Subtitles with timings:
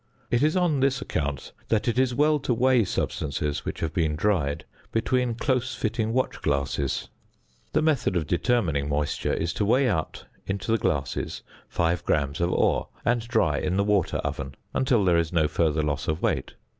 [0.31, 4.15] It is on this account that it is well to weigh substances, which have been
[4.15, 7.09] dried, between close fitting watch glasses.
[7.73, 12.51] The method of determining moisture is to weigh out into the glasses 5 grams of
[12.51, 16.55] ore, and dry in the water oven until there is no further loss of weight.